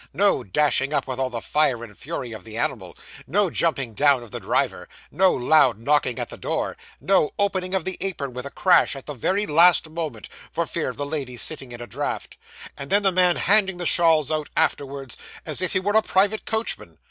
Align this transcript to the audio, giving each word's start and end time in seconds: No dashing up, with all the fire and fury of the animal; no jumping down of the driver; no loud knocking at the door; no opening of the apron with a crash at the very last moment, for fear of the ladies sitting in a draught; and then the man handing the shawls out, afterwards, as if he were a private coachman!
No 0.15 0.43
dashing 0.43 0.93
up, 0.93 1.05
with 1.05 1.19
all 1.19 1.29
the 1.29 1.41
fire 1.41 1.83
and 1.83 1.95
fury 1.95 2.31
of 2.31 2.43
the 2.43 2.57
animal; 2.57 2.97
no 3.27 3.51
jumping 3.51 3.93
down 3.93 4.23
of 4.23 4.31
the 4.31 4.39
driver; 4.39 4.89
no 5.11 5.31
loud 5.31 5.77
knocking 5.77 6.17
at 6.17 6.31
the 6.31 6.37
door; 6.39 6.75
no 6.99 7.33
opening 7.37 7.75
of 7.75 7.85
the 7.85 7.99
apron 8.01 8.33
with 8.33 8.47
a 8.47 8.49
crash 8.49 8.95
at 8.95 9.05
the 9.05 9.13
very 9.13 9.45
last 9.45 9.87
moment, 9.91 10.27
for 10.49 10.65
fear 10.65 10.89
of 10.89 10.97
the 10.97 11.05
ladies 11.05 11.43
sitting 11.43 11.71
in 11.71 11.79
a 11.81 11.85
draught; 11.85 12.35
and 12.75 12.89
then 12.89 13.03
the 13.03 13.11
man 13.11 13.35
handing 13.35 13.77
the 13.77 13.85
shawls 13.85 14.31
out, 14.31 14.49
afterwards, 14.57 15.17
as 15.45 15.61
if 15.61 15.73
he 15.73 15.79
were 15.79 15.93
a 15.93 16.01
private 16.01 16.45
coachman! 16.45 16.97